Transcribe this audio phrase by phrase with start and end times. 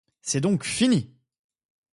[0.23, 1.13] C’est donc fini!